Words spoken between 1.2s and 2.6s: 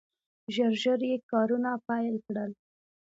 کارونه پیل کړل.